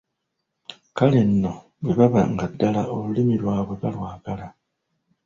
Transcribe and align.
Kale 0.97 1.21
nno 1.29 1.51
bwe 1.81 1.93
baba 1.99 2.21
nga 2.31 2.45
ddala 2.51 2.81
olulimi 2.95 3.35
lwabwe 3.41 3.73
balwagala. 3.81 4.47